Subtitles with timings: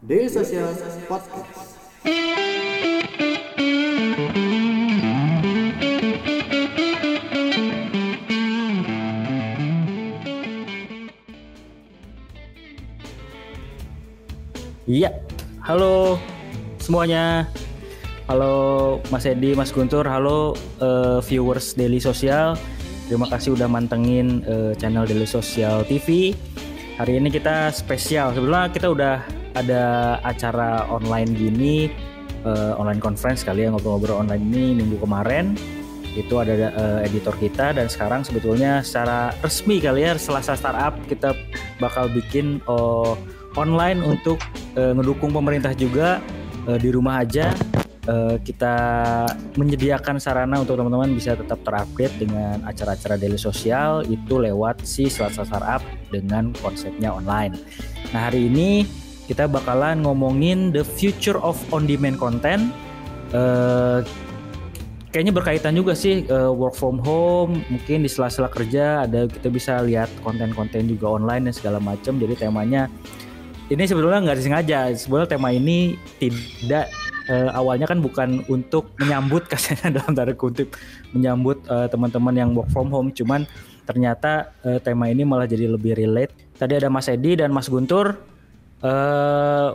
[0.00, 0.72] Daily Social
[1.04, 1.76] Podcast.
[14.88, 15.12] Iya,
[15.68, 16.16] halo
[16.80, 17.44] semuanya.
[18.24, 22.56] Halo Mas Edi, Mas Guntur, halo eh, viewers Daily Sosial.
[23.04, 26.32] Terima kasih udah mantengin eh, channel Daily Sosial TV.
[26.96, 28.32] Hari ini kita spesial.
[28.32, 31.90] Sebelumnya kita udah ada acara online gini,
[32.46, 35.54] eh, online conference kali ya ngobrol-ngobrol online ini minggu kemarin.
[36.10, 41.38] Itu ada eh, editor kita dan sekarang sebetulnya secara resmi kali ya Selasa Startup kita
[41.78, 43.14] bakal bikin oh,
[43.58, 44.38] online untuk
[44.78, 46.22] eh, ngedukung pemerintah juga
[46.68, 47.50] eh, di rumah aja
[48.06, 48.74] eh, kita
[49.58, 55.42] menyediakan sarana untuk teman-teman bisa tetap terupdate dengan acara-acara daily sosial itu lewat si Selasa
[55.42, 57.58] Startup dengan konsepnya online.
[58.14, 58.86] Nah hari ini
[59.30, 62.74] kita bakalan ngomongin the future of on-demand content.
[63.30, 64.02] Eh,
[65.14, 69.78] kayaknya berkaitan juga sih eh, work from home, mungkin di sela-sela kerja ada kita bisa
[69.86, 72.18] lihat konten-konten juga online dan segala macam.
[72.18, 72.90] Jadi temanya
[73.70, 74.90] ini sebetulnya nggak disengaja.
[74.98, 76.90] Sebenarnya tema ini tidak
[77.30, 80.74] eh, awalnya kan bukan untuk menyambut kasarnya dalam tanda kutip
[81.14, 83.46] menyambut eh, teman-teman yang work from home, cuman
[83.86, 86.34] ternyata eh, tema ini malah jadi lebih relate.
[86.58, 88.29] Tadi ada Mas Edi dan Mas Guntur.
[88.80, 89.70] Eh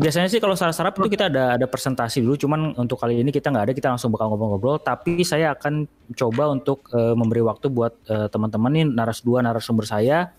[0.00, 3.52] biasanya sih kalau sarap-sarap itu kita ada ada presentasi dulu, cuman untuk kali ini kita
[3.52, 4.80] nggak ada, kita langsung bakal ngobrol-ngobrol.
[4.82, 9.86] Tapi saya akan coba untuk eh, memberi waktu buat eh, teman-teman nih naras dua narasumber
[9.86, 10.34] saya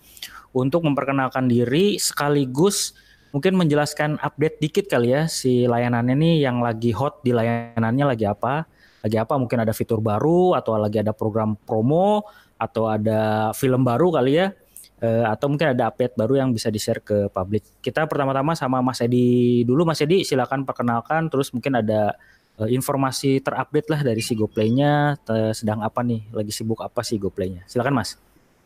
[0.52, 2.92] untuk memperkenalkan diri sekaligus
[3.32, 8.28] mungkin menjelaskan update dikit kali ya si layanannya nih yang lagi hot di layanannya lagi
[8.28, 8.68] apa.
[9.02, 9.34] Lagi apa?
[9.34, 12.22] Mungkin ada fitur baru atau lagi ada program promo
[12.54, 14.54] atau ada film baru kali ya
[15.02, 17.66] Eh, atau mungkin ada update baru yang bisa di share ke publik.
[17.82, 19.82] Kita pertama-tama sama Mas Edi dulu.
[19.82, 21.26] Mas Edi silakan perkenalkan.
[21.26, 22.14] Terus mungkin ada
[22.62, 25.18] eh, informasi terupdate lah dari si GoPlay-nya.
[25.50, 26.30] Sedang apa nih?
[26.30, 27.66] Lagi sibuk apa sih GoPlay-nya?
[27.66, 28.14] Silakan Mas.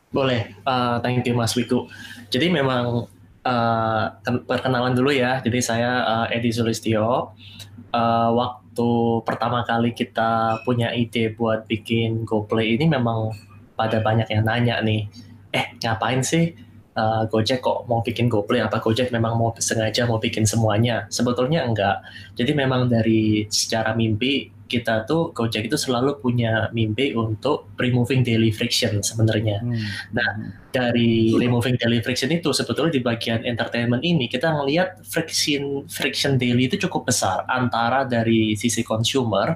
[0.07, 1.91] Boleh, uh, thank you Mas Wiku.
[2.31, 3.11] Jadi memang
[3.43, 5.43] uh, ken- perkenalan dulu ya.
[5.43, 7.33] Jadi saya uh, Edi Zulistio.
[7.91, 8.89] Uh, waktu
[9.25, 13.33] pertama kali kita punya ide buat bikin GoPlay ini memang
[13.75, 15.11] pada banyak yang nanya nih,
[15.57, 16.53] eh ngapain sih
[16.97, 18.61] uh, Gojek kok mau bikin GoPlay?
[18.61, 21.09] Apa Gojek memang mau sengaja mau bikin semuanya?
[21.09, 22.05] Sebetulnya enggak.
[22.37, 28.51] Jadi memang dari secara mimpi kita tuh Gojek itu selalu punya mimpi untuk removing daily
[28.51, 29.63] friction sebenarnya
[30.75, 36.67] dari removing daily friction itu sebetulnya di bagian entertainment ini kita ngelihat friction friction daily
[36.67, 39.55] itu cukup besar antara dari sisi consumer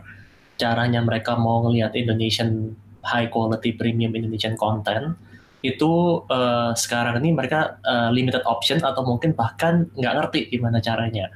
[0.54, 2.70] caranya mereka mau ngelihat Indonesian
[3.02, 5.18] high quality premium Indonesian content
[5.60, 11.28] itu eh, sekarang ini mereka eh, limited option atau mungkin bahkan nggak ngerti gimana caranya.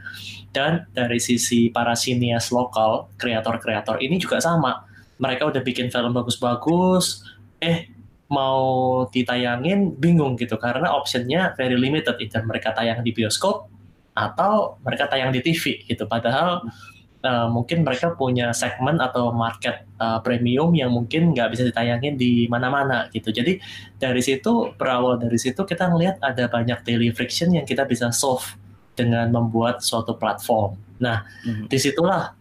[0.54, 4.86] Dan dari sisi para sinias lokal kreator-kreator ini juga sama.
[5.20, 7.26] Mereka udah bikin film bagus-bagus
[7.60, 7.90] eh
[8.32, 10.56] mau ditayangin bingung gitu.
[10.56, 12.16] Karena optionnya very limited.
[12.16, 13.68] Either mereka tayang di bioskop
[14.14, 16.06] atau mereka tayang di TV gitu.
[16.06, 16.64] Padahal
[17.24, 22.46] uh, mungkin mereka punya segmen atau market uh, premium yang mungkin nggak bisa ditayangin di
[22.46, 23.32] mana-mana gitu.
[23.32, 23.58] Jadi
[23.96, 28.44] dari situ berawal dari situ kita ngelihat ada banyak daily friction yang kita bisa solve
[28.94, 30.76] dengan membuat suatu platform.
[31.00, 31.66] Nah Mhm.
[31.66, 32.36] di situlah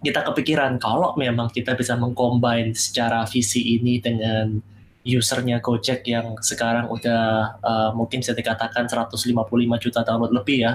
[0.00, 4.60] kita kepikiran kalau memang kita bisa mengcombine secara visi ini dengan
[5.00, 9.32] usernya Gojek yang sekarang udah uh, mungkin bisa dikatakan 155
[9.80, 10.72] juta download lebih ya.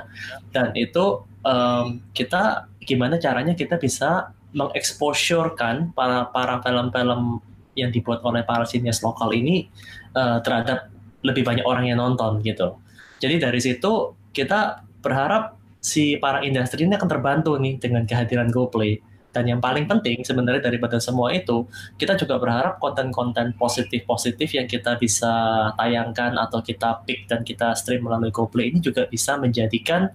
[0.49, 7.39] Dan itu um, kita gimana caranya kita bisa mengeksposurkan para para film-film
[7.75, 9.69] yang dibuat oleh para sinias lokal ini
[10.15, 10.89] uh, terhadap
[11.21, 12.79] lebih banyak orang yang nonton gitu.
[13.19, 19.01] Jadi dari situ kita berharap si para industri ini akan terbantu nih dengan kehadiran GoPlay.
[19.35, 21.67] Dan yang paling penting sebenarnya daripada semua itu
[21.99, 25.27] kita juga berharap konten-konten positif-positif yang kita bisa
[25.75, 30.07] tayangkan atau kita pick dan kita stream melalui GoPlay ini juga bisa menjadikan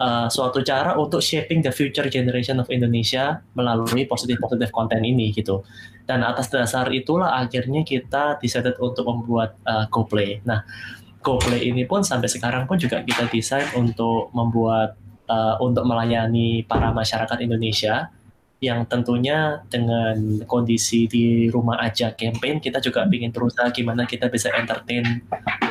[0.00, 5.62] uh, suatu cara untuk shaping the future generation of Indonesia melalui positif-positif konten ini gitu.
[6.04, 10.44] Dan atas dasar itulah akhirnya kita decided untuk membuat uh, GoPlay.
[10.44, 10.64] Nah,
[11.24, 16.92] GoPlay ini pun sampai sekarang pun juga kita desain untuk membuat uh, untuk melayani para
[16.92, 18.12] masyarakat Indonesia
[18.64, 24.48] yang tentunya dengan kondisi di rumah aja campaign kita juga ingin berusaha gimana kita bisa
[24.56, 25.22] entertain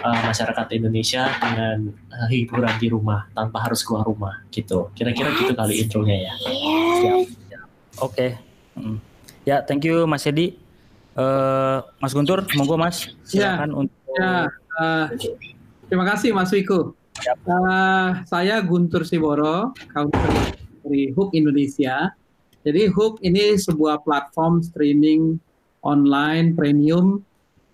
[0.06, 5.54] uh, masyarakat Indonesia dengan uh, hiburan di rumah tanpa harus keluar rumah gitu kira-kira gitu
[5.58, 6.34] kali intronya ya
[8.02, 8.38] Oke.
[8.74, 8.98] Mm.
[9.46, 10.58] Ya, thank you Mas Edi.
[11.14, 13.12] Eh, Mas Guntur, monggo Mas.
[13.28, 14.46] Silakan untuk Ya,
[14.78, 15.06] eh,
[15.90, 16.94] terima kasih Mas Wiku.
[17.50, 20.54] Uh, saya Guntur Siboro, country
[20.86, 22.14] dari Hook Indonesia.
[22.64, 25.36] Jadi Hook ini sebuah platform streaming
[25.84, 27.20] online premium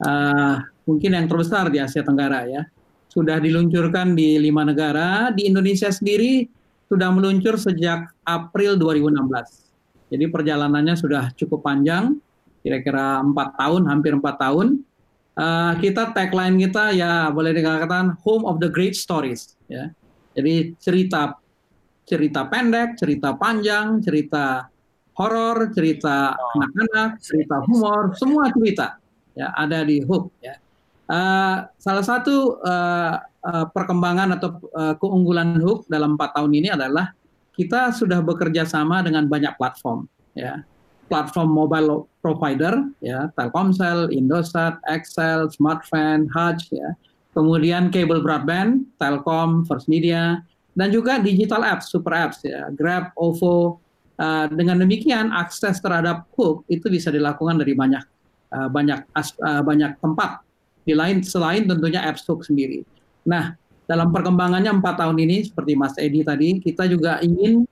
[0.01, 0.57] uh,
[0.89, 2.65] mungkin yang terbesar di Asia Tenggara ya.
[3.09, 5.29] Sudah diluncurkan di lima negara.
[5.33, 6.45] Di Indonesia sendiri
[6.89, 10.09] sudah meluncur sejak April 2016.
[10.09, 12.17] Jadi perjalanannya sudah cukup panjang,
[12.65, 14.81] kira-kira empat tahun, hampir empat tahun
[15.39, 19.87] uh, kita tagline kita ya boleh dikatakan home of the great stories ya.
[20.35, 21.39] Jadi cerita
[22.05, 24.65] cerita pendek, cerita panjang, cerita
[25.19, 28.95] horor, cerita anak-anak, cerita humor, semua cerita
[29.35, 30.55] ya ada di Hook ya.
[31.09, 37.11] Uh, salah satu uh, uh, perkembangan atau uh, keunggulan Hook dalam empat tahun ini adalah
[37.57, 40.07] kita sudah bekerja sama dengan banyak platform
[40.37, 40.63] ya
[41.09, 46.93] platform mobile provider ya Telkomsel, Indosat, Excel, Smartfren, Hutch ya.
[47.33, 50.45] Kemudian kabel broadband, Telkom, First Media
[50.77, 53.81] dan juga digital apps, super apps ya, Grab, OVO.
[54.19, 58.03] Uh, dengan demikian akses terhadap hook itu bisa dilakukan dari banyak
[58.51, 60.43] uh, banyak uh, banyak tempat
[60.83, 62.83] di lain selain tentunya apps hook sendiri.
[63.23, 63.55] Nah,
[63.87, 67.63] dalam perkembangannya empat tahun ini seperti Mas Edi tadi, kita juga ingin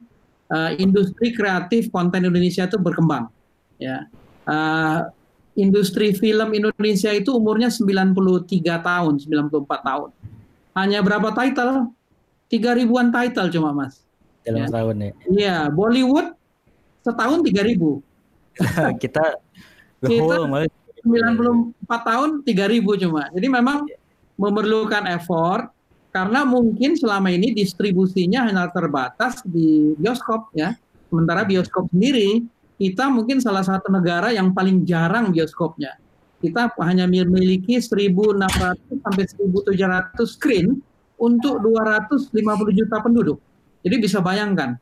[0.48, 3.28] uh, industri kreatif konten Indonesia itu berkembang.
[3.76, 4.08] Ya,
[4.48, 5.10] uh,
[5.58, 8.14] industri film Indonesia itu umurnya 93
[8.62, 10.10] tahun, 94 tahun.
[10.78, 11.90] Hanya berapa title?
[12.48, 14.06] Tiga ribuan title cuma mas.
[14.46, 14.68] Dalam ya.
[14.72, 15.12] tahun ya.
[15.28, 16.37] Iya, Bollywood
[17.08, 18.04] setahun tiga ribu.
[19.02, 19.40] kita
[20.04, 20.36] kita
[21.08, 23.32] 94 tahun tiga ribu cuma.
[23.32, 23.88] Jadi memang
[24.36, 25.72] memerlukan effort
[26.12, 30.76] karena mungkin selama ini distribusinya hanya terbatas di bioskop ya.
[31.08, 32.44] Sementara bioskop sendiri
[32.78, 35.96] kita mungkin salah satu negara yang paling jarang bioskopnya.
[36.38, 40.78] Kita hanya memiliki 1.600 sampai 1.700 screen
[41.18, 42.30] untuk 250
[42.78, 43.42] juta penduduk.
[43.82, 44.78] Jadi bisa bayangkan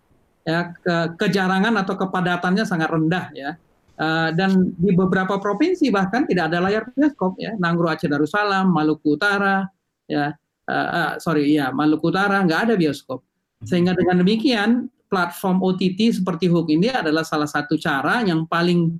[0.46, 3.52] ya ke, kejarangan atau kepadatannya sangat rendah ya.
[3.96, 7.58] Uh, dan di beberapa provinsi bahkan tidak ada layar bioskop ya.
[7.58, 9.66] Nanggro Aceh Darussalam, Maluku Utara,
[10.06, 10.32] ya
[10.70, 13.26] uh, uh, sorry ya Maluku Utara nggak ada bioskop.
[13.66, 19.00] Sehingga dengan demikian platform OTT seperti Hook ini adalah salah satu cara yang paling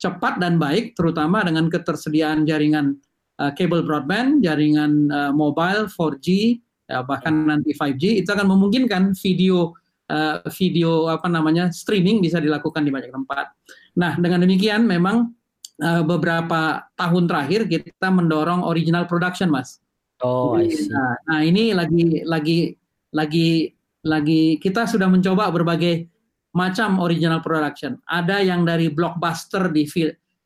[0.00, 2.96] cepat dan baik, terutama dengan ketersediaan jaringan
[3.36, 6.56] uh, kabel broadband, jaringan uh, mobile 4G,
[6.88, 9.76] ya, bahkan nanti 5G, itu akan memungkinkan video
[10.10, 13.54] uh, video apa namanya streaming bisa dilakukan di banyak tempat.
[13.94, 15.30] Nah, dengan demikian memang
[15.78, 19.78] uh, beberapa tahun terakhir kita mendorong original production, mas.
[20.20, 20.90] Oh, I see.
[20.90, 22.58] Nah, nah ini lagi lagi
[23.14, 23.72] lagi
[24.04, 26.10] lagi kita sudah mencoba berbagai
[26.52, 27.96] macam original production.
[28.10, 29.86] Ada yang dari blockbuster di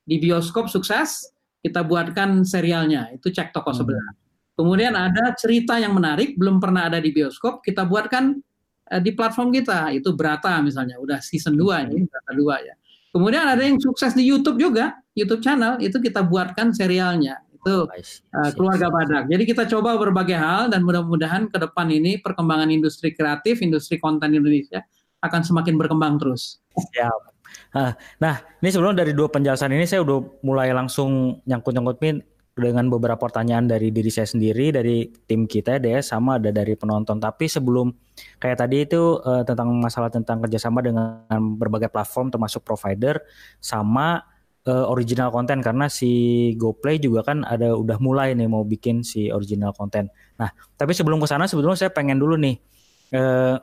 [0.05, 1.33] di bioskop sukses,
[1.65, 3.09] kita buatkan serialnya.
[3.17, 3.79] Itu cek toko hmm.
[3.81, 4.09] sebelah.
[4.55, 8.39] Kemudian ada cerita yang menarik belum pernah ada di bioskop, kita buatkan
[9.01, 9.93] di platform kita.
[9.95, 12.75] Itu Brata misalnya, udah season 2 ini, Brata 2 ya.
[13.15, 18.51] Kemudian ada yang sukses di YouTube juga, YouTube channel itu kita buatkan serialnya itu uh,
[18.53, 19.25] keluarga Badak.
[19.33, 24.37] Jadi kita coba berbagai hal dan mudah-mudahan ke depan ini perkembangan industri kreatif, industri konten
[24.37, 24.85] Indonesia
[25.25, 26.61] akan semakin berkembang terus.
[26.77, 27.33] Siap.
[28.21, 33.67] Nah, ini sebelum dari dua penjelasan ini saya udah mulai langsung nyangkut-nyangkutin dengan beberapa pertanyaan
[33.67, 37.19] dari diri saya sendiri, dari tim kita deh, sama ada dari penonton.
[37.19, 37.91] Tapi sebelum
[38.39, 41.27] kayak tadi itu uh, tentang masalah tentang kerjasama dengan
[41.58, 43.19] berbagai platform termasuk provider,
[43.58, 44.23] sama
[44.70, 49.29] uh, original konten karena si GoPlay juga kan ada udah mulai nih mau bikin si
[49.34, 50.08] original konten.
[50.39, 52.56] Nah, tapi sebelum ke sana sebetulnya saya pengen dulu nih
[53.19, 53.58] uh,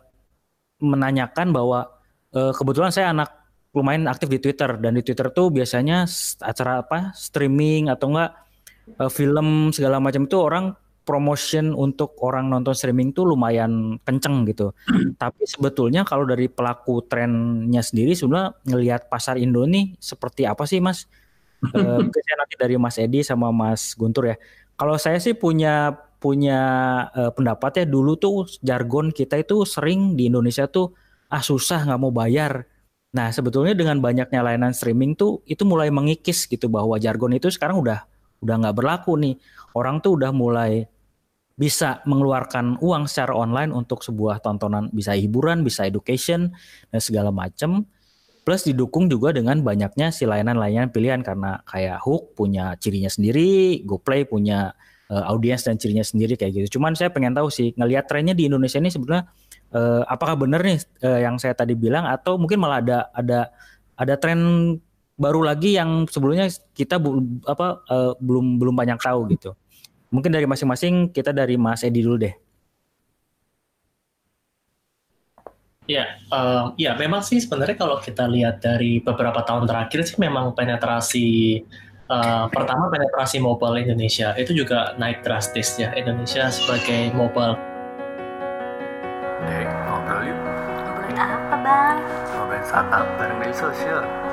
[0.82, 1.88] menanyakan bahwa
[2.34, 3.30] uh, kebetulan saya anak
[3.72, 6.04] lumayan aktif di Twitter dan di Twitter tuh biasanya
[6.44, 8.51] acara apa streaming atau enggak
[9.00, 14.72] uh, film segala macam itu orang promotion untuk orang nonton streaming tuh lumayan kenceng gitu.
[15.22, 20.78] Tapi sebetulnya kalau dari pelaku trennya sendiri sebenarnya ngelihat pasar Indo nih seperti apa sih
[20.78, 21.10] Mas?
[21.78, 24.38] e, saya nanti dari Mas Edi sama Mas Guntur ya.
[24.78, 26.62] Kalau saya sih punya punya
[27.18, 30.94] e, pendapat ya dulu tuh jargon kita itu sering di Indonesia tuh
[31.34, 32.70] ah susah nggak mau bayar.
[33.12, 37.82] Nah sebetulnya dengan banyaknya layanan streaming tuh itu mulai mengikis gitu bahwa jargon itu sekarang
[37.82, 38.06] udah
[38.42, 39.36] udah nggak berlaku nih.
[39.78, 40.86] Orang tuh udah mulai
[41.56, 46.50] bisa mengeluarkan uang secara online untuk sebuah tontonan bisa hiburan, bisa education
[46.90, 47.86] dan segala macam.
[48.42, 54.26] Plus didukung juga dengan banyaknya si layanan-layanan pilihan karena kayak Hook punya cirinya sendiri, GoPlay
[54.26, 54.74] punya
[55.14, 56.82] uh, audiens dan cirinya sendiri kayak gitu.
[56.82, 59.30] Cuman saya pengen tahu sih ngelihat trennya di Indonesia ini sebenarnya
[59.78, 63.40] uh, apakah benar nih uh, yang saya tadi bilang atau mungkin malah ada ada
[63.94, 64.40] ada tren
[65.22, 69.54] baru lagi yang sebelumnya kita bu, apa uh, belum belum banyak tahu gitu.
[70.10, 72.34] Mungkin dari masing-masing kita dari Mas Edi dulu deh.
[75.86, 80.56] Ya, um, ya memang sih sebenarnya kalau kita lihat dari beberapa tahun terakhir sih memang
[80.56, 81.62] penetrasi
[82.08, 87.60] uh, pertama penetrasi mobile Indonesia itu juga naik drastis ya Indonesia sebagai mobile.
[89.42, 90.38] Dek, ngobrol yuk.
[90.40, 91.98] Ngobrolin apa bang?
[92.40, 94.31] Ngobrolin startup bareng dari sosial.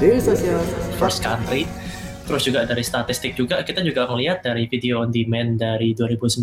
[0.00, 0.64] Daily Social
[0.96, 1.68] first country.
[2.24, 6.40] Terus juga dari statistik juga kita juga melihat dari video on demand dari 2019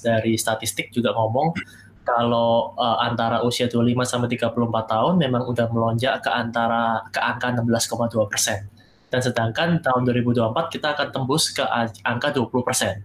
[0.00, 1.52] dari statistik juga ngomong
[2.00, 4.56] kalau uh, antara usia 25 sampai 34
[4.88, 8.72] tahun memang udah melonjak ke antara ke angka 16,2 persen.
[9.12, 11.60] Dan sedangkan tahun 2024 kita akan tembus ke
[12.08, 13.04] angka 20 persen.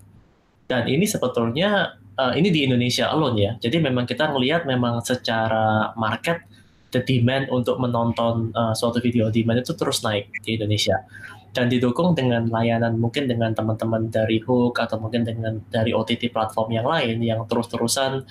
[0.63, 3.51] Dan ini sebetulnya uh, ini di Indonesia alone ya.
[3.59, 6.47] Jadi memang kita melihat memang secara market
[6.89, 10.97] the demand untuk menonton uh, suatu video on demand itu terus naik di Indonesia.
[11.49, 16.69] Dan didukung dengan layanan mungkin dengan teman-teman dari Hook atau mungkin dengan dari OTT platform
[16.77, 18.21] yang lain yang terus-terusan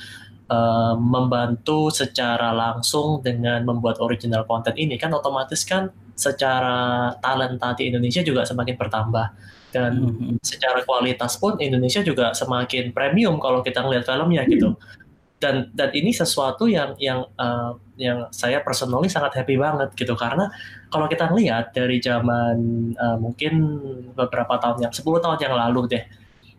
[0.51, 4.95] uh, membantu secara langsung dengan membuat original content ini.
[4.95, 9.27] Kan otomatis kan secara talenta di Indonesia juga semakin bertambah.
[9.69, 10.35] Dan mm-hmm.
[10.41, 14.79] secara kualitas pun Indonesia juga semakin premium kalau kita ngeliat filmnya gitu
[15.39, 20.19] dan dan ini sesuatu yang yang uh, yang saya personally sangat happy banget gitu.
[20.19, 20.51] Karena
[20.91, 22.59] kalau kita lihat dari zaman
[22.99, 23.79] uh, mungkin
[24.15, 26.05] beberapa tahun yang 10 tahun yang lalu deh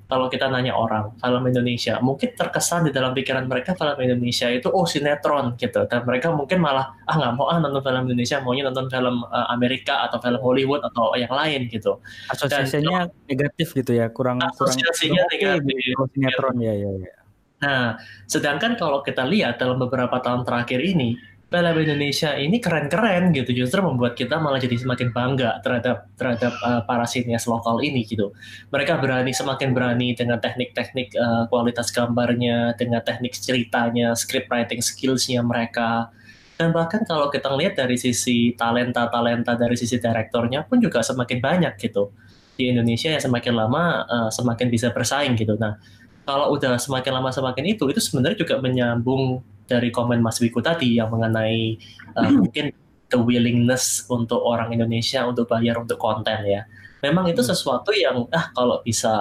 [0.09, 4.65] kalau kita nanya orang film Indonesia mungkin terkesan di dalam pikiran mereka film Indonesia itu
[4.74, 5.86] oh sinetron gitu.
[5.86, 9.48] Dan mereka mungkin malah ah nggak mau ah nonton film Indonesia maunya nonton film uh,
[9.53, 12.01] Amerika atau film Hollywood atau yang lain gitu.
[12.25, 15.77] Asosiasinya dan, negatif gitu ya kurang asosiasinya kurang negatif.
[15.77, 17.19] gitu, sinetron ya ya ya
[17.60, 23.51] Nah, sedangkan kalau kita lihat dalam beberapa tahun terakhir ini, film Indonesia ini keren-keren gitu,
[23.51, 28.32] justru membuat kita malah jadi semakin bangga terhadap terhadap uh, para sinias lokal ini gitu.
[28.70, 35.42] Mereka berani semakin berani dengan teknik-teknik uh, kualitas gambarnya, dengan teknik ceritanya, script writing skillsnya
[35.42, 36.13] mereka.
[36.54, 41.74] Dan bahkan kalau kita lihat dari sisi talenta-talenta dari sisi direktornya pun juga semakin banyak
[41.82, 42.13] gitu.
[42.60, 45.58] Di Indonesia ya semakin lama uh, semakin bisa bersaing gitu.
[45.58, 45.82] Nah,
[46.29, 51.01] kalau udah semakin lama semakin itu itu sebenarnya juga menyambung dari komen Mas Wiku tadi
[51.01, 51.74] yang mengenai
[52.13, 52.69] uh, mungkin
[53.09, 56.69] the willingness untuk orang Indonesia untuk bayar untuk konten ya
[57.00, 57.50] memang itu hmm.
[57.50, 59.12] sesuatu yang ah kalau bisa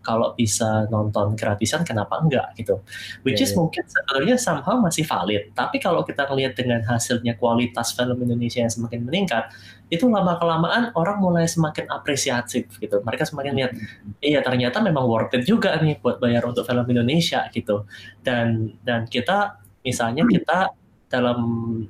[0.00, 2.80] kalau bisa nonton gratisan kenapa enggak gitu
[3.26, 3.58] which yeah, is yeah.
[3.60, 8.72] mungkin sebenarnya somehow masih valid tapi kalau kita melihat dengan hasilnya kualitas film Indonesia yang
[8.72, 9.52] semakin meningkat
[9.92, 14.22] itu lama kelamaan orang mulai semakin apresiatif gitu mereka semakin lihat hmm.
[14.24, 17.84] iya ternyata memang worth it juga nih buat bayar untuk film Indonesia gitu
[18.24, 20.72] dan dan kita misalnya kita
[21.16, 21.38] dalam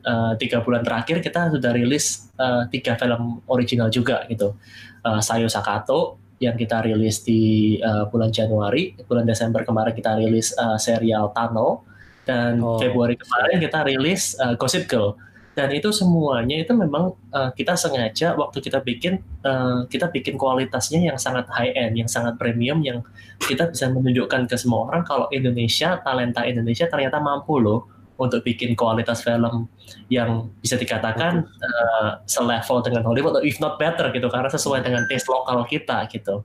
[0.06, 4.54] uh, tiga bulan terakhir kita sudah rilis uh, tiga film original juga gitu.
[5.02, 10.54] Uh, Sayo Sakato yang kita rilis di uh, bulan Januari bulan Desember kemarin kita rilis
[10.54, 11.82] uh, serial Tano
[12.28, 12.78] dan oh.
[12.78, 15.18] Februari kemarin kita rilis uh, Gossip Girl.
[15.56, 21.00] Dan itu semuanya itu memang uh, kita sengaja waktu kita bikin uh, kita bikin kualitasnya
[21.08, 23.00] yang sangat high end yang sangat premium yang
[23.40, 28.72] kita bisa menunjukkan ke semua orang kalau Indonesia talenta Indonesia ternyata mampu loh untuk bikin
[28.76, 29.68] kualitas film
[30.08, 35.04] yang bisa dikatakan uh, selevel dengan Hollywood atau if not better gitu karena sesuai dengan
[35.08, 36.44] taste lokal kita gitu.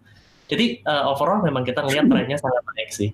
[0.51, 3.09] Jadi uh, overall memang kita ngelihat trennya sangat baik sih.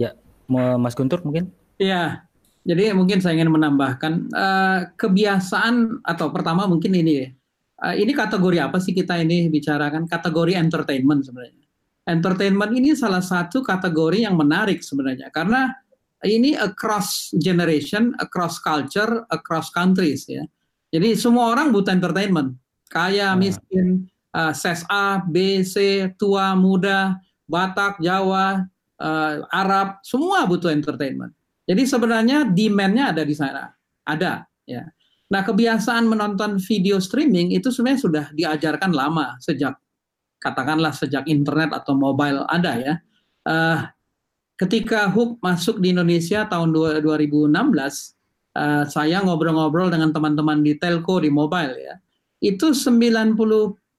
[0.00, 0.16] Ya,
[0.48, 1.52] Mas Guntur mungkin?
[1.76, 2.24] Iya.
[2.66, 7.30] Jadi mungkin saya ingin menambahkan uh, kebiasaan atau pertama mungkin ini
[7.78, 11.62] uh, ini kategori apa sih kita ini bicarakan kategori entertainment sebenarnya.
[12.06, 15.74] Entertainment ini salah satu kategori yang menarik sebenarnya karena
[16.26, 20.42] ini across generation, across culture, across countries ya.
[20.90, 22.54] Jadi semua orang butuh entertainment.
[22.86, 23.38] Kaya, hmm.
[23.38, 23.86] miskin,
[24.34, 28.66] uh, ses A, B, C, tua, muda, Batak, Jawa,
[29.02, 31.34] uh, Arab, semua butuh entertainment.
[31.66, 33.66] Jadi sebenarnya demand-nya ada di sana,
[34.06, 34.86] ada ya.
[35.26, 39.74] Nah kebiasaan menonton video streaming itu sebenarnya sudah diajarkan lama sejak
[40.38, 42.94] katakanlah sejak internet atau mobile ada ya.
[43.42, 43.82] Uh,
[44.56, 51.28] ketika Hook masuk di Indonesia tahun 2016, uh, saya ngobrol-ngobrol dengan teman-teman di telco di
[51.28, 51.94] mobile ya,
[52.40, 53.36] itu 90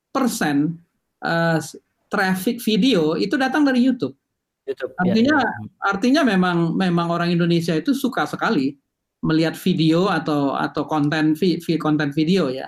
[0.10, 0.74] persen
[1.22, 1.62] uh,
[2.10, 4.18] traffic video itu datang dari YouTube.
[4.66, 5.68] YouTube ya, artinya ya, ya.
[5.80, 8.76] artinya memang memang orang Indonesia itu suka sekali
[9.24, 12.68] melihat video atau atau konten vi, konten video ya.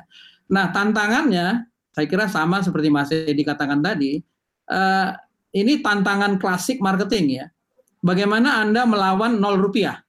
[0.54, 4.22] Nah tantangannya saya kira sama seperti Mas Edi katakan tadi.
[4.70, 5.18] Uh,
[5.50, 7.46] ini tantangan klasik marketing ya
[8.04, 10.00] bagaimana Anda melawan nol rupiah?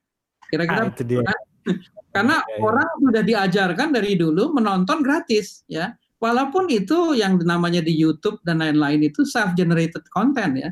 [0.50, 1.40] Kira-kira ah,
[2.14, 2.58] karena ya, ya.
[2.58, 5.94] orang sudah diajarkan dari dulu menonton gratis ya.
[6.20, 10.70] Walaupun itu yang namanya di YouTube dan lain-lain itu self generated content ya.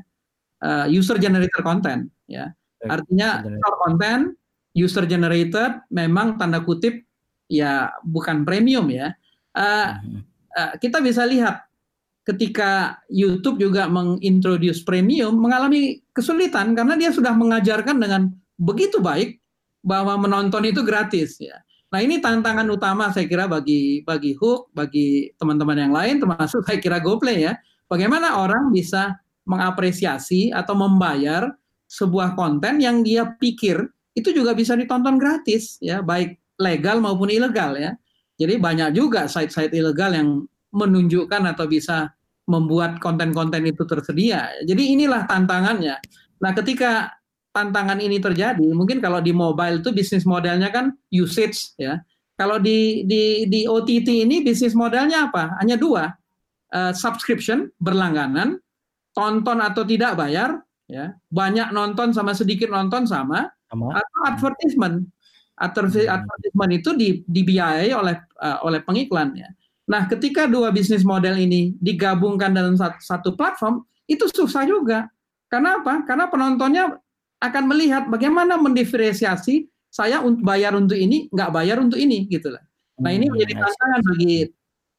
[0.61, 2.53] uh, user generated content ya.
[2.85, 3.43] Artinya
[3.83, 4.35] content
[4.77, 7.03] user generated memang tanda kutip
[7.51, 9.15] ya bukan premium ya.
[9.57, 9.99] Uh,
[10.55, 11.68] uh, kita bisa lihat
[12.29, 18.29] ketika YouTube juga mengintroduce premium mengalami kesulitan karena dia sudah mengajarkan dengan
[18.61, 19.41] begitu baik
[19.81, 21.57] bahwa menonton itu gratis ya.
[21.89, 26.77] Nah ini tantangan utama saya kira bagi bagi Hook, bagi teman-teman yang lain, termasuk saya
[26.77, 27.57] kira GoPlay ya.
[27.89, 29.17] Bagaimana orang bisa
[29.49, 31.49] mengapresiasi atau membayar
[31.89, 33.81] sebuah konten yang dia pikir
[34.13, 37.97] itu juga bisa ditonton gratis ya, baik legal maupun ilegal ya.
[38.37, 42.13] Jadi banyak juga site-site ilegal yang menunjukkan atau bisa
[42.49, 44.49] membuat konten-konten itu tersedia.
[44.65, 46.01] Jadi inilah tantangannya.
[46.41, 47.13] Nah, ketika
[47.53, 52.01] tantangan ini terjadi, mungkin kalau di mobile itu bisnis modelnya kan usage ya.
[52.39, 55.59] Kalau di di di OTT ini bisnis modelnya apa?
[55.59, 56.07] Hanya dua,
[56.71, 58.63] uh, subscription berlangganan,
[59.11, 63.99] tonton atau tidak bayar, ya banyak nonton sama sedikit nonton sama, sama.
[63.99, 65.03] atau advertisement.
[65.03, 66.15] Hmm.
[66.23, 69.51] Advertisement itu di, dibiayai oleh uh, oleh pengiklan ya.
[69.89, 75.09] Nah, ketika dua bisnis model ini digabungkan dalam satu, platform, itu susah juga.
[75.49, 76.05] Karena apa?
[76.05, 77.01] Karena penontonnya
[77.41, 82.61] akan melihat bagaimana mendiferensiasi saya untuk bayar untuk ini, nggak bayar untuk ini, gitu lah.
[83.01, 84.35] Nah ini hmm, menjadi tantangan bagi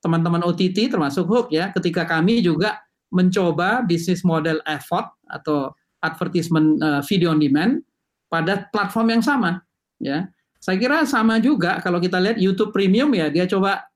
[0.02, 2.82] teman-teman OTT termasuk Hook ya, ketika kami juga
[3.14, 5.70] mencoba bisnis model effort atau
[6.02, 7.86] advertisement uh, video on demand
[8.26, 9.62] pada platform yang sama,
[10.02, 10.26] ya.
[10.60, 13.89] Saya kira sama juga kalau kita lihat YouTube Premium ya, dia coba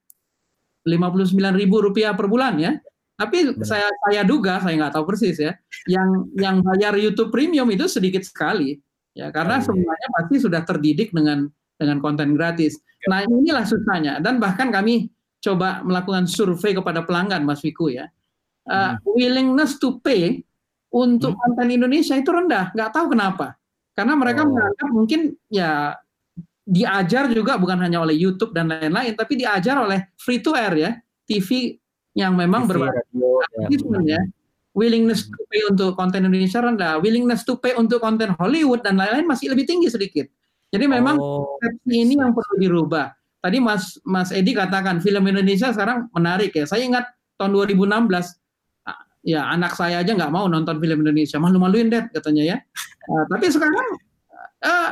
[0.84, 2.76] 59 ribu rupiah per bulan ya.
[3.14, 3.66] Tapi Benar.
[3.66, 5.54] saya saya duga, saya nggak tahu persis ya,
[5.86, 8.82] yang yang bayar YouTube Premium itu sedikit sekali,
[9.14, 9.68] ya karena oh, iya.
[9.70, 11.46] semuanya pasti sudah terdidik dengan
[11.78, 12.82] dengan konten gratis.
[13.06, 13.08] Ya.
[13.14, 15.14] Nah inilah susahnya dan bahkan kami
[15.46, 18.10] coba melakukan survei kepada pelanggan, Mas Wiku ya,
[18.66, 20.42] uh, willingness to pay
[20.90, 21.42] untuk hmm.
[21.42, 23.58] konten Indonesia itu rendah, nggak tahu kenapa.
[23.94, 24.50] Karena mereka oh.
[24.50, 25.22] menganggap mungkin
[25.54, 26.02] ya
[26.64, 30.92] diajar juga bukan hanya oleh YouTube dan lain-lain, tapi diajar oleh free to air ya,
[31.28, 31.76] TV
[32.16, 33.04] yang memang berbasis
[34.08, 34.22] ya.
[34.74, 39.30] Willingness to pay untuk konten Indonesia rendah, willingness to pay untuk konten Hollywood dan lain-lain
[39.30, 40.26] masih lebih tinggi sedikit.
[40.74, 41.62] Jadi memang oh.
[41.86, 43.14] ini yang perlu dirubah.
[43.38, 46.66] Tadi Mas Mas Edi katakan film Indonesia sekarang menarik ya.
[46.66, 47.06] Saya ingat
[47.38, 48.42] tahun 2016
[49.24, 52.58] ya anak saya aja nggak mau nonton film Indonesia, malu-maluin deh katanya ya.
[53.08, 53.88] Uh, tapi sekarang
[54.66, 54.92] uh,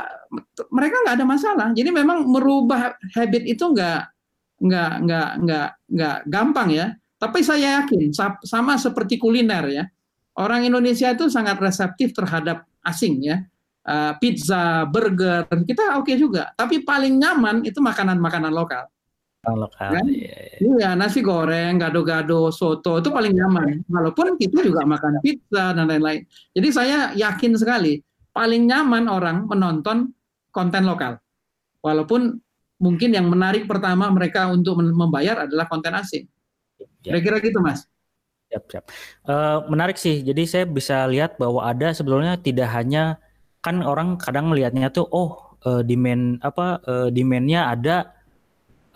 [0.72, 1.68] mereka nggak ada masalah.
[1.76, 4.02] Jadi memang merubah habit itu nggak
[4.62, 6.86] nggak nggak nggak nggak gampang ya.
[7.20, 8.10] Tapi saya yakin
[8.42, 9.84] sama seperti kuliner ya,
[10.34, 13.46] orang Indonesia itu sangat reseptif terhadap asing ya.
[13.82, 16.54] Uh, pizza, burger, kita oke okay juga.
[16.54, 18.86] Tapi paling nyaman itu makanan-makanan lokal.
[19.42, 19.90] Lokal.
[19.98, 20.06] Kan?
[20.06, 20.70] Iya, iya.
[20.78, 23.82] iya, nasi goreng, gado-gado, soto itu paling nyaman.
[23.90, 26.22] Walaupun kita juga makan pizza dan lain-lain.
[26.54, 27.98] Jadi saya yakin sekali
[28.30, 30.14] paling nyaman orang menonton
[30.52, 31.18] konten lokal.
[31.82, 32.38] Walaupun
[32.78, 36.28] mungkin yang menarik pertama mereka untuk membayar adalah konten asing.
[36.76, 36.86] Ya.
[37.18, 37.88] Kira-kira gitu, Mas.
[38.52, 38.84] Siap, siap.
[39.24, 40.20] Uh, menarik sih.
[40.20, 43.16] Jadi saya bisa lihat bahwa ada sebetulnya tidak hanya
[43.64, 48.10] kan orang kadang melihatnya tuh oh uh, demand apa uh, demandnya ada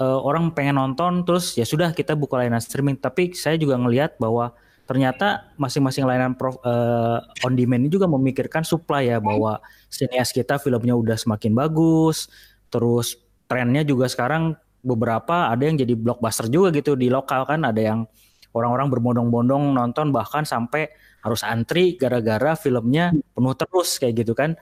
[0.02, 4.18] uh, orang pengen nonton terus ya sudah kita buka layanan streaming tapi saya juga ngelihat
[4.18, 4.52] bahwa
[4.86, 9.58] ternyata masing-masing layanan pro, uh, on demand ini juga memikirkan supply ya bahwa
[9.90, 12.30] sinias kita filmnya udah semakin bagus
[12.70, 13.18] terus
[13.50, 14.54] trennya juga sekarang
[14.86, 18.06] beberapa ada yang jadi blockbuster juga gitu di lokal kan ada yang
[18.54, 20.88] orang-orang berbondong-bondong nonton bahkan sampai
[21.20, 24.54] harus antri gara-gara filmnya penuh terus kayak gitu kan.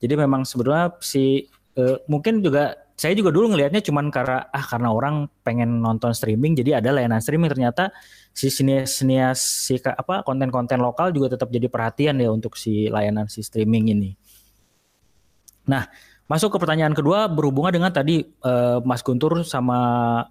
[0.00, 4.88] Jadi memang sebetulnya si uh, mungkin juga saya juga dulu ngelihatnya cuman karena ah karena
[4.88, 7.92] orang pengen nonton streaming jadi ada layanan streaming ternyata
[8.36, 13.40] si sinias-sinias si apa konten-konten lokal juga tetap jadi perhatian ya untuk si layanan si
[13.40, 14.12] streaming ini.
[15.66, 15.88] Nah,
[16.26, 19.78] Masuk ke pertanyaan kedua berhubungan dengan tadi uh, Mas Guntur sama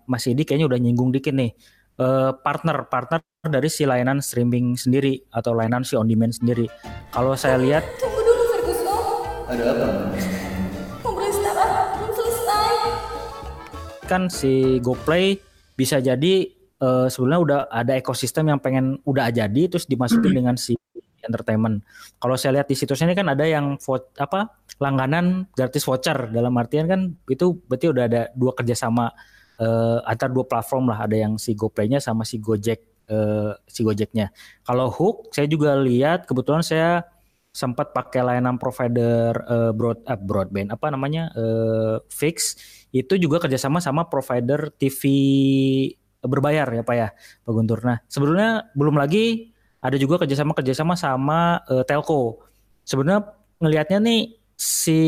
[0.03, 1.55] Mas Edi kayaknya udah nyinggung dikit nih.
[1.95, 6.67] Uh, partner partner dari si layanan streaming sendiri atau layanan si on demand sendiri.
[7.15, 8.99] Kalau saya lihat Tunggu dulu Ferguson.
[9.47, 9.87] Ada apa?
[10.99, 12.75] Pemeriksaan belum selesai.
[14.03, 15.39] Kan si GoPlay
[15.79, 20.75] bisa jadi uh, sebenarnya udah ada ekosistem yang pengen udah jadi terus dimasukin dengan si
[21.25, 21.81] entertainment.
[22.21, 26.53] Kalau saya lihat di situsnya ini kan ada yang vote, apa langganan gratis voucher dalam
[26.61, 29.09] artian kan itu berarti udah ada dua kerjasama
[29.59, 34.29] uh, antar dua platform lah ada yang si GoPlay-nya sama si Gojek uh, si Gojeknya.
[34.61, 37.03] Kalau Hook saya juga lihat kebetulan saya
[37.55, 42.59] sempat pakai layanan provider uh, broad uh, broadband apa namanya uh, fix
[42.91, 45.07] itu juga kerjasama sama provider TV
[46.25, 47.79] berbayar ya pak ya Pak Guntur.
[47.85, 52.41] Nah sebetulnya belum lagi ada juga kerjasama kerjasama sama eh, telco.
[52.85, 53.25] Sebenarnya
[53.61, 54.21] ngelihatnya nih
[54.55, 54.99] si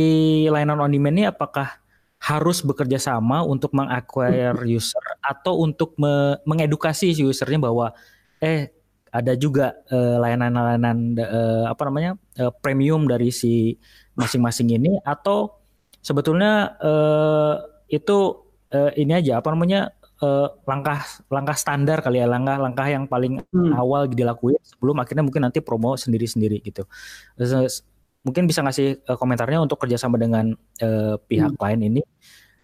[0.51, 1.82] layanan on demand ini apakah
[2.17, 7.93] harus bekerja sama untuk mengacquire user atau untuk me- mengedukasi si usernya bahwa
[8.41, 8.73] eh
[9.13, 13.77] ada juga eh, layanan-layanan eh, apa namanya eh, premium dari si
[14.17, 15.58] masing-masing ini atau
[16.01, 17.53] sebetulnya eh,
[17.93, 18.17] itu
[18.73, 20.99] eh, ini aja apa namanya eh, langkah
[21.30, 23.73] langkah standar kali ya langkah-langkah yang paling Hmm.
[23.73, 26.86] awal dilakuin sebelum akhirnya mungkin nanti promo sendiri-sendiri gitu.
[27.36, 27.84] Terus,
[28.25, 30.51] Mungkin bisa ngasih eh, komentarnya untuk kerjasama dengan
[30.84, 32.01] eh, pihak lain ini.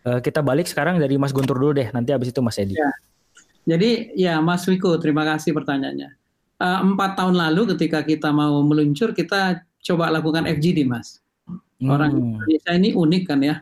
[0.03, 2.75] Eh, kita balik sekarang dari Mas Guntur dulu deh, nanti habis itu Mas Edi.
[2.75, 2.91] Ya.
[3.63, 6.09] Jadi ya Mas Wiko, terima kasih pertanyaannya.
[6.59, 11.23] Eh, empat tahun lalu ketika kita mau meluncur, kita coba lakukan FGD, Mas.
[11.79, 12.43] Orang Hmm.
[12.43, 13.55] Indonesia ini unik kan ya.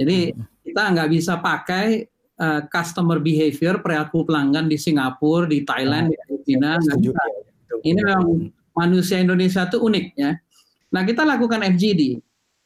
[0.00, 0.32] Jadi
[0.64, 6.76] kita nggak bisa pakai eh, customer behavior perilaku pelanggan di Singapura, di Thailand, di Filipina.
[6.78, 7.10] nggak Setuju.
[7.12, 7.24] bisa.
[7.82, 8.28] Ini memang
[8.76, 10.32] manusia Indonesia itu unik ya.
[10.92, 12.20] Nah kita lakukan FGD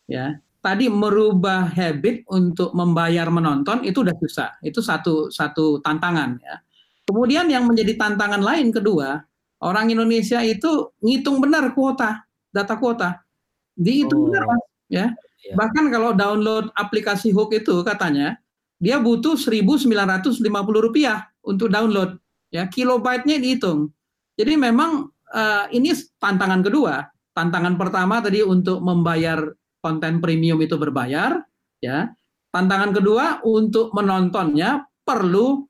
[0.07, 0.37] ya.
[0.61, 4.51] Tadi merubah habit untuk membayar menonton itu udah susah.
[4.61, 6.61] Itu satu satu tantangan ya.
[7.09, 9.25] Kemudian yang menjadi tantangan lain kedua,
[9.65, 13.25] orang Indonesia itu ngitung benar kuota, data kuota.
[13.73, 14.27] Dihitung Oh.
[14.29, 15.07] benar, Mas, ya.
[15.41, 15.55] Iya.
[15.57, 18.37] Bahkan kalau download aplikasi Hook itu katanya
[18.81, 20.41] dia butuh 1.950
[20.81, 22.17] rupiah untuk download,
[22.49, 23.93] ya kilobyte-nya dihitung.
[24.41, 27.05] Jadi memang eh, ini tantangan kedua.
[27.37, 29.53] Tantangan pertama tadi untuk membayar
[29.85, 31.45] konten premium itu berbayar,
[31.85, 32.09] ya.
[32.51, 35.63] Tantangan kedua untuk menontonnya perlu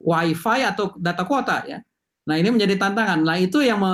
[0.00, 1.78] WiFi atau data kuota, ya.
[2.24, 3.20] Nah ini menjadi tantangan.
[3.20, 3.84] Nah itu yang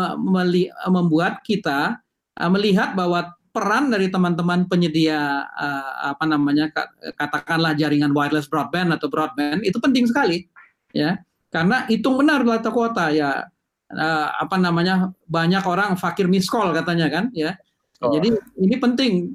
[0.87, 1.99] membuat kita
[2.39, 8.95] eh, melihat bahwa peran dari teman-teman penyedia eh, apa namanya ka- katakanlah jaringan wireless broadband
[8.95, 10.47] atau broadband itu penting sekali,
[10.95, 11.19] ya.
[11.51, 13.45] Karena hitung benar data kuota, ya
[13.91, 17.59] eh, apa namanya banyak orang fakir miss call katanya kan ya
[18.01, 18.17] Oh.
[18.17, 19.29] jadi ini penting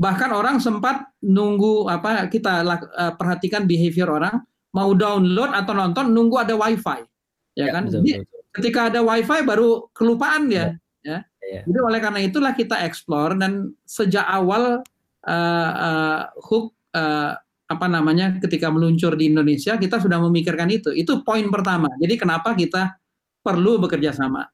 [0.00, 4.40] bahkan orang sempat nunggu apa kita eh, perhatikan behavior orang
[4.72, 7.04] mau download atau nonton nunggu ada wifi
[7.52, 8.48] ya, kan betul, Jadi, betul, betul.
[8.56, 11.66] ketika ada wifi baru kelupaan dia ya Iya.
[11.66, 14.86] jadi oleh karena itulah kita explore dan sejak awal
[15.26, 17.34] eh, eh, hook eh,
[17.72, 20.92] apa namanya ketika meluncur di Indonesia kita sudah memikirkan itu.
[20.92, 21.88] Itu poin pertama.
[21.96, 23.00] Jadi kenapa kita
[23.40, 24.44] perlu bekerja sama?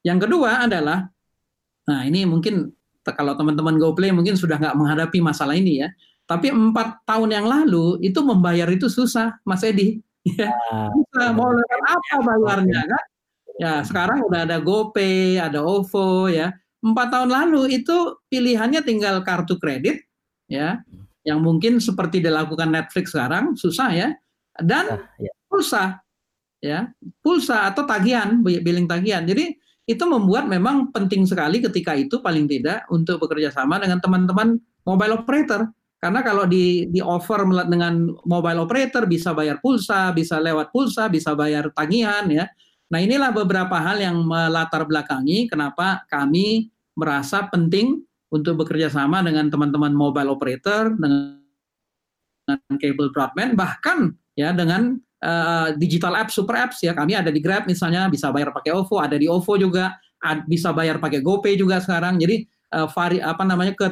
[0.00, 1.08] Yang kedua adalah
[1.84, 2.72] nah ini mungkin
[3.04, 5.92] kalau teman-teman GoPlay mungkin sudah nggak menghadapi masalah ini ya.
[6.24, 10.00] Tapi empat tahun yang lalu itu membayar itu susah Mas Edi.
[10.24, 11.36] Ya Ah, susah.
[11.36, 13.04] Mau lewat apa bayarnya kan
[13.58, 16.52] ya sekarang udah ada GoPay ada OVO ya.
[16.84, 20.04] Empat tahun lalu itu pilihannya tinggal kartu kredit
[20.50, 20.84] ya
[21.24, 24.08] yang mungkin seperti dilakukan Netflix sekarang susah ya.
[24.54, 25.32] Dan ah, ya.
[25.50, 25.84] pulsa
[26.62, 26.88] ya
[27.20, 29.24] pulsa atau tagihan billing tagihan.
[29.24, 34.56] Jadi itu membuat memang penting sekali ketika itu paling tidak untuk bekerja sama dengan teman-teman
[34.84, 35.68] mobile operator.
[36.00, 41.32] Karena kalau di di offer dengan mobile operator bisa bayar pulsa bisa lewat pulsa bisa
[41.32, 42.44] bayar tagihan ya
[42.94, 49.50] nah inilah beberapa hal yang melatar belakangi kenapa kami merasa penting untuk bekerja sama dengan
[49.50, 51.42] teman-teman mobile operator dengan
[52.78, 56.92] cable broadband bahkan ya dengan uh, digital apps super apps ya.
[56.92, 59.96] Kami ada di Grab misalnya bisa bayar pakai OVO ada di OVO juga
[60.48, 62.16] bisa bayar pakai GoPay juga sekarang.
[62.16, 63.88] Jadi uh, vari apa namanya ke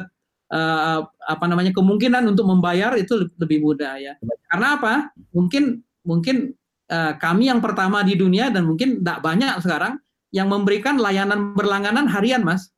[0.53, 4.13] uh, apa namanya kemungkinan untuk membayar itu le- lebih mudah ya.
[4.49, 4.93] Karena apa?
[5.33, 6.57] Mungkin mungkin
[6.91, 9.97] kami yang pertama di dunia dan mungkin tidak banyak sekarang
[10.33, 12.69] yang memberikan layanan berlangganan harian mas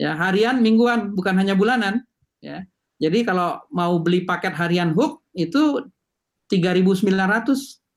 [0.00, 2.02] ya harian mingguan bukan hanya bulanan
[2.42, 2.64] ya
[3.02, 5.82] jadi kalau mau beli paket harian hook itu
[6.52, 7.08] 3.900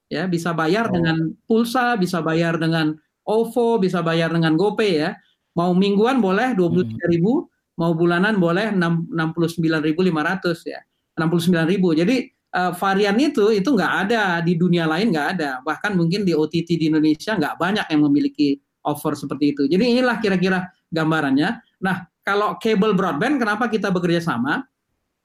[0.09, 0.93] ya bisa bayar Oh.
[0.97, 5.11] dengan pulsa, bisa bayar dengan OVO, bisa bayar dengan GoPay ya.
[5.57, 7.47] Mau mingguan boleh 23.000,
[7.79, 10.79] mau bulanan boleh 6 69.500 ya.
[11.17, 11.95] 69.000.
[11.95, 12.15] Jadi
[12.55, 15.51] eh, varian itu itu nggak ada di dunia lain nggak ada.
[15.61, 18.55] Bahkan mungkin di OTT di Indonesia nggak banyak yang memiliki
[18.87, 19.63] offer seperti itu.
[19.67, 21.59] Jadi inilah kira-kira gambarannya.
[21.83, 24.63] Nah, kalau cable broadband kenapa kita bekerja sama?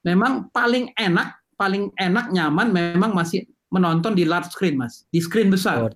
[0.02, 5.04] Memang paling enak, paling enak nyaman memang masih menonton di large screen, Mas.
[5.12, 5.86] Di screen besar.
[5.86, 5.92] Oh,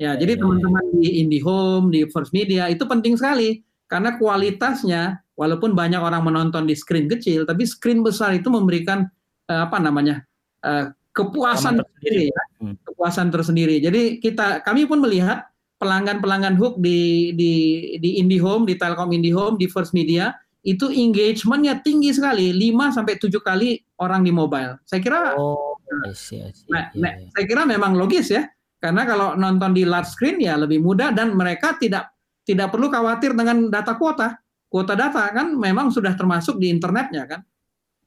[0.00, 5.76] Ya, jadi ya, teman-teman di IndiHome, di First Media itu penting sekali karena kualitasnya walaupun
[5.76, 9.04] banyak orang menonton di screen kecil, tapi screen besar itu memberikan
[9.52, 10.24] eh, apa namanya
[10.64, 12.42] eh, kepuasan tersendiri, ya.
[12.62, 12.74] Hmm.
[12.86, 13.76] kepuasan tersendiri.
[13.82, 17.52] Jadi kita kami pun melihat pelanggan-pelanggan hook di di
[17.98, 23.32] di IndiHome, di Telkom IndiHome, di First Media itu engagementnya tinggi sekali, 5 sampai 7
[23.40, 24.76] kali orang di mobile.
[24.84, 26.68] Saya kira Oh, I see, I see.
[26.68, 27.26] Nah, Iya, nah, iya.
[27.32, 28.44] saya kira memang logis ya,
[28.76, 32.12] karena kalau nonton di large screen ya lebih mudah dan mereka tidak
[32.44, 34.36] tidak perlu khawatir dengan data kuota.
[34.68, 37.40] Kuota data kan memang sudah termasuk di internetnya kan.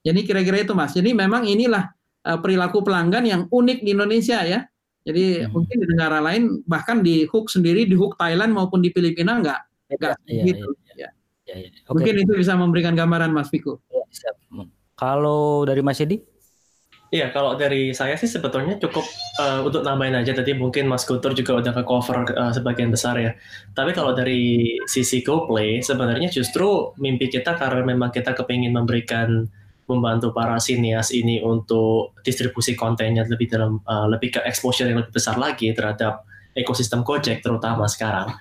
[0.04, 0.94] Jadi kira-kira itu Mas.
[0.94, 1.90] Jadi memang inilah
[2.26, 4.64] uh, perilaku pelanggan yang unik di Indonesia ya.
[5.04, 5.52] Jadi hmm.
[5.52, 9.68] mungkin di negara lain bahkan di Hook sendiri di Hook Thailand maupun di Filipina enggak
[9.92, 10.70] enggak ya, gitu.
[10.96, 11.10] Ya, ya.
[11.44, 11.92] Ya, Okay.
[11.92, 13.84] Mungkin itu bisa memberikan gambaran Mas Viko.
[13.92, 14.40] Ya, siap.
[14.96, 16.24] Kalau dari Mas Edi?
[17.14, 19.06] Iya, kalau dari saya sih sebetulnya cukup
[19.38, 20.34] uh, untuk nambahin aja.
[20.34, 23.38] Tadi mungkin Mas Guntur juga udah ke cover uh, sebagian besar ya.
[23.78, 29.46] Tapi kalau dari sisi GoPlay, sebenarnya justru mimpi kita karena memang kita kepingin memberikan
[29.90, 35.14] membantu para sinias ini untuk distribusi kontennya lebih dalam uh, lebih ke exposure yang lebih
[35.16, 38.34] besar lagi terhadap ekosistem Gojek terutama sekarang.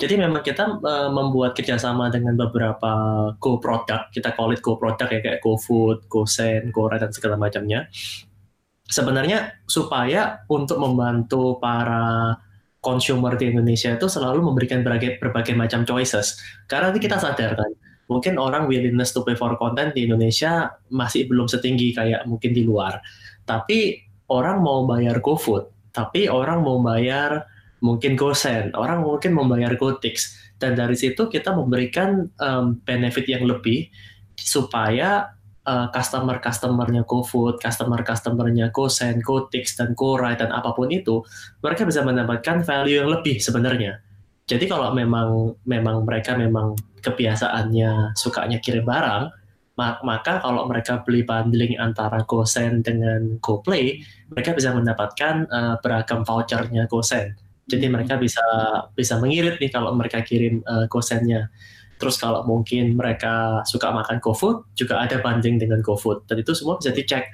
[0.00, 2.92] Jadi memang kita uh, membuat kerjasama dengan beberapa
[3.36, 7.84] go product, kita call it go product ya kayak GoFood, GoSend, GoRide dan segala macamnya
[8.90, 12.34] sebenarnya supaya untuk membantu para
[12.82, 16.42] consumer di Indonesia itu selalu memberikan berbagai, berbagai macam choices.
[16.66, 17.70] Karena nanti kita sadar kan,
[18.10, 22.66] mungkin orang willingness to pay for content di Indonesia masih belum setinggi kayak mungkin di
[22.66, 22.98] luar.
[23.46, 27.46] Tapi orang mau bayar GoFood, tapi orang mau bayar
[27.80, 30.36] mungkin GoSend, orang mungkin membayar GoTix.
[30.60, 33.88] Dan dari situ kita memberikan um, benefit yang lebih
[34.36, 35.32] supaya
[35.64, 41.24] uh, customer-customernya GoFood, customer-customernya GoSend, GoTix, dan GoRide, dan apa pun itu,
[41.64, 44.02] mereka bisa mendapatkan value yang lebih sebenarnya.
[44.50, 49.32] Jadi kalau memang memang mereka memang kebiasaannya sukanya kirim barang,
[49.80, 56.84] maka kalau mereka beli bundling antara GoSend dengan GoPlay, mereka bisa mendapatkan uh, beragam vouchernya
[56.84, 57.32] GoSend.
[57.70, 58.42] Jadi mereka bisa
[58.92, 61.48] bisa mengirit nih kalau mereka kirim uh, GoSendnya.
[62.00, 66.28] Terus kalau mungkin mereka suka makan GoFood, juga ada banding dengan GoFood.
[66.28, 67.28] Dan itu semua bisa dicek.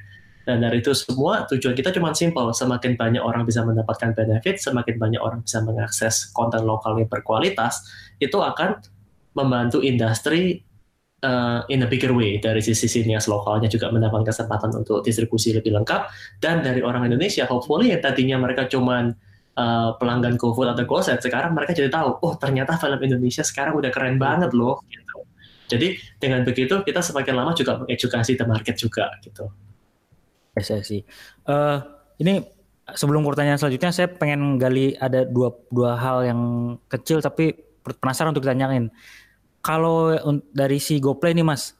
[0.47, 2.55] Dan dari itu semua tujuan kita cuma simple.
[2.55, 7.83] Semakin banyak orang bisa mendapatkan benefit, semakin banyak orang bisa mengakses konten lokal yang berkualitas,
[8.23, 8.79] itu akan
[9.37, 10.65] membantu industri
[11.21, 12.41] uh, in a bigger way.
[12.41, 16.09] Dari sisi sinias lokalnya juga mendapatkan kesempatan untuk distribusi lebih lengkap.
[16.41, 19.13] Dan dari orang Indonesia, hopefully yang tadinya mereka cuman
[19.57, 23.91] uh, pelanggan GoFood atau GoSend sekarang mereka jadi tahu oh ternyata film Indonesia sekarang udah
[23.91, 25.17] keren banget loh gitu.
[25.67, 29.51] Jadi dengan begitu kita semakin lama juga mengedukasi the market juga gitu.
[30.63, 31.05] Sih.
[31.45, 31.85] Uh,
[32.17, 32.41] ini
[32.95, 36.41] sebelum pertanyaan selanjutnya saya pengen gali ada dua dua hal yang
[36.87, 38.89] kecil tapi penasaran untuk ditanyain.
[39.67, 40.15] Kalau
[40.55, 41.75] dari si GoPlay nih Mas,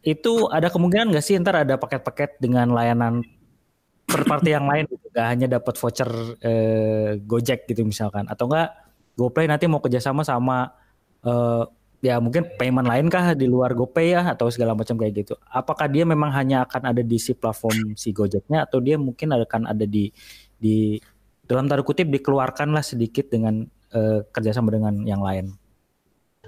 [0.00, 3.20] itu ada kemungkinan nggak sih ntar ada paket-paket dengan layanan
[4.08, 6.10] third party yang lain gitu, gak hanya dapat voucher
[6.40, 8.72] eh, Gojek gitu misalkan atau enggak
[9.20, 10.72] GoPay nanti mau kerjasama sama
[11.20, 11.64] eh,
[12.00, 15.34] ya mungkin payment lain kah di luar GoPay ya atau segala macam kayak gitu.
[15.50, 19.68] Apakah dia memang hanya akan ada di si platform si Gojeknya atau dia mungkin akan
[19.68, 20.08] ada di
[20.56, 20.96] di
[21.44, 25.67] dalam tanda kutip dikeluarkan lah sedikit dengan eh, kerjasama dengan yang lain.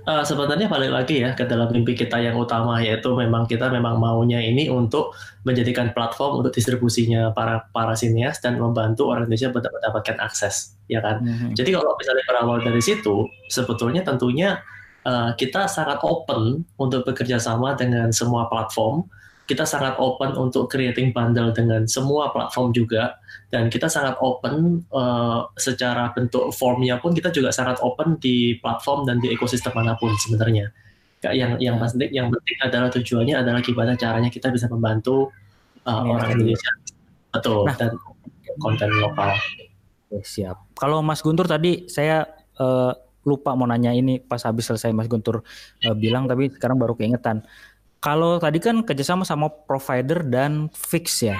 [0.09, 4.01] Uh, sebenarnya balik lagi ya ke dalam mimpi kita yang utama yaitu memang kita memang
[4.01, 5.13] maunya ini untuk
[5.45, 11.21] menjadikan platform untuk distribusinya para para sinias dan membantu orang Indonesia mendapatkan akses ya kan.
[11.21, 11.53] Mm-hmm.
[11.53, 14.65] Jadi kalau misalnya berawal dari situ sebetulnya tentunya
[15.05, 19.05] uh, kita sangat open untuk bekerja sama dengan semua platform.
[19.51, 23.19] Kita sangat open untuk creating bundle dengan semua platform juga
[23.51, 29.11] dan kita sangat open uh, secara bentuk formnya pun kita juga sangat open di platform
[29.11, 30.71] dan di ekosistem mana pun sebenarnya.
[31.27, 31.83] Yang yang ya.
[31.83, 35.35] penting yang penting adalah tujuannya adalah gimana caranya kita bisa membantu
[35.83, 36.71] uh, orang Indonesia
[37.35, 37.99] betul nah, dan
[38.63, 39.35] konten lokal.
[40.11, 40.63] Oke, siap.
[40.79, 42.27] Kalau Mas Guntur tadi saya
[42.59, 42.95] uh,
[43.27, 45.45] lupa mau nanya ini pas habis selesai Mas Guntur
[45.85, 47.45] uh, bilang tapi sekarang baru keingetan.
[48.01, 51.37] Kalau tadi kan kerjasama sama provider dan fix ya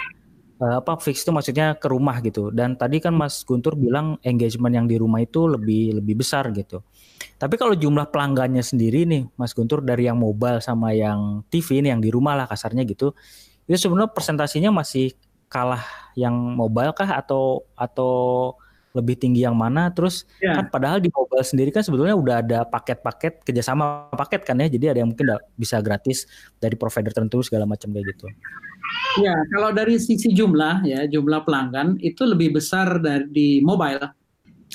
[0.61, 2.53] uh, apa fix itu maksudnya ke rumah gitu.
[2.53, 6.85] Dan tadi kan Mas Guntur bilang engagement yang di rumah itu lebih lebih besar gitu.
[7.41, 11.89] Tapi kalau jumlah pelanggannya sendiri nih Mas Guntur dari yang mobile sama yang TV ini
[11.89, 13.17] yang di rumah lah kasarnya gitu.
[13.65, 15.17] Itu sebenarnya presentasinya masih
[15.51, 15.83] kalah
[16.15, 18.15] yang mobile kah atau atau
[18.91, 20.59] lebih tinggi yang mana terus yeah.
[20.59, 24.95] kan padahal di mobile sendiri kan sebetulnya udah ada paket-paket kerjasama paket kan ya jadi
[24.95, 26.27] ada yang mungkin bisa gratis
[26.59, 28.27] dari provider tertentu segala macam kayak gitu
[29.19, 34.15] Ya, kalau dari sisi jumlah ya, jumlah pelanggan itu lebih besar dari di mobile.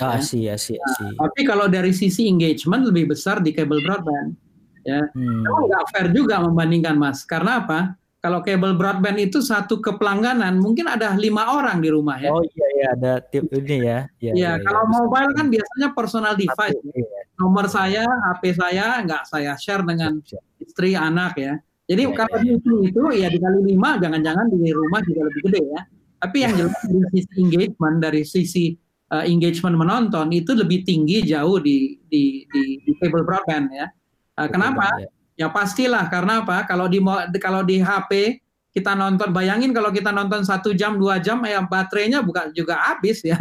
[0.04, 0.24] Ah, ya.
[0.24, 4.36] sih, ya, sih, nah, tapi kalau dari sisi engagement lebih besar di kabel broadband.
[4.84, 5.48] Ya, hmm.
[5.48, 7.24] nggak fair juga membandingkan mas.
[7.24, 7.96] Karena apa?
[8.26, 12.34] Kalau kabel broadband itu satu kepelangganan, mungkin ada lima orang di rumah ya.
[12.34, 14.10] Oh iya ya, ada tip ini ya.
[14.18, 16.82] Iya, ya, ya, kalau ya, mobile kan biasanya personal device.
[16.90, 17.22] ya.
[17.38, 20.18] Nomor saya, HP saya nggak saya share dengan
[20.58, 21.54] istri, anak ya.
[21.86, 22.82] Jadi ya, kalau ya, ya.
[22.90, 25.82] itu ya dikali lima, jangan-jangan di rumah juga lebih gede ya.
[26.18, 28.66] Tapi yang jelas dari sisi engagement, dari sisi
[29.14, 33.86] uh, engagement menonton itu lebih tinggi jauh di di di, di cable broadband ya.
[34.34, 34.90] Uh, kenapa?
[34.98, 35.14] Ya.
[35.36, 36.64] Ya pastilah karena apa?
[36.64, 37.00] Kalau di
[37.38, 38.40] kalau di HP
[38.72, 43.24] kita nonton, bayangin kalau kita nonton satu jam dua jam, ya baterainya bukan juga habis
[43.24, 43.40] ya.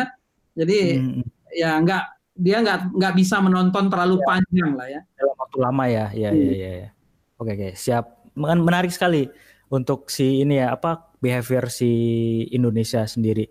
[0.55, 2.03] Jadi Hmm, ya nggak
[2.35, 4.27] dia nggak nggak bisa menonton terlalu Ya.
[4.27, 5.01] panjang lah ya.
[5.15, 6.07] dalam waktu lama ya.
[6.11, 6.43] Ya, Hmm.
[6.43, 6.89] ya, ya, ya.
[7.39, 8.05] Oke, oke, siap.
[8.35, 9.31] Men- Menarik sekali
[9.71, 11.91] untuk si ini ya apa behavior si
[12.51, 13.51] Indonesia sendiri.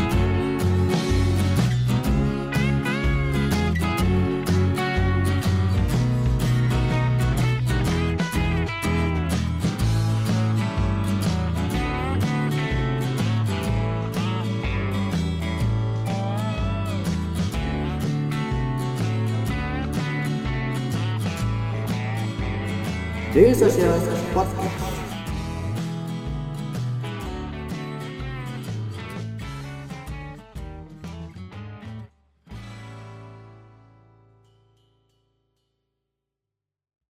[23.41, 24.20] Daily Social Podcast.